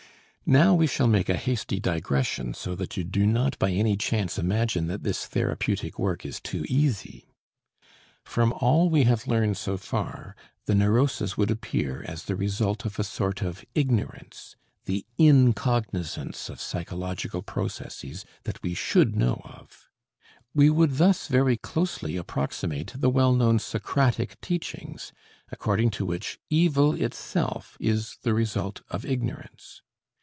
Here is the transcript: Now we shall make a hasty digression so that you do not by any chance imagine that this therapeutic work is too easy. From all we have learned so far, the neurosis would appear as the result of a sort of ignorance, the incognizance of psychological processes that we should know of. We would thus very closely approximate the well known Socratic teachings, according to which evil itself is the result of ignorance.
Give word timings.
Now 0.43 0.73
we 0.73 0.85
shall 0.85 1.07
make 1.07 1.29
a 1.29 1.37
hasty 1.37 1.79
digression 1.79 2.53
so 2.53 2.75
that 2.75 2.97
you 2.97 3.05
do 3.05 3.25
not 3.25 3.57
by 3.57 3.71
any 3.71 3.95
chance 3.95 4.37
imagine 4.37 4.87
that 4.87 5.01
this 5.01 5.25
therapeutic 5.25 5.97
work 5.97 6.25
is 6.25 6.41
too 6.41 6.65
easy. 6.67 7.29
From 8.25 8.51
all 8.59 8.89
we 8.89 9.03
have 9.05 9.27
learned 9.27 9.55
so 9.55 9.77
far, 9.77 10.35
the 10.65 10.75
neurosis 10.75 11.37
would 11.37 11.51
appear 11.51 12.03
as 12.05 12.23
the 12.25 12.35
result 12.35 12.83
of 12.83 12.99
a 12.99 13.03
sort 13.05 13.41
of 13.41 13.63
ignorance, 13.75 14.57
the 14.83 15.05
incognizance 15.17 16.49
of 16.49 16.59
psychological 16.59 17.41
processes 17.41 18.25
that 18.43 18.61
we 18.61 18.73
should 18.73 19.15
know 19.15 19.41
of. 19.45 19.89
We 20.53 20.69
would 20.69 20.97
thus 20.97 21.27
very 21.27 21.55
closely 21.55 22.17
approximate 22.17 22.91
the 22.97 23.09
well 23.09 23.31
known 23.33 23.57
Socratic 23.57 24.41
teachings, 24.41 25.13
according 25.49 25.91
to 25.91 26.05
which 26.05 26.39
evil 26.49 26.93
itself 27.01 27.77
is 27.79 28.17
the 28.23 28.33
result 28.33 28.81
of 28.89 29.05
ignorance. 29.05 29.81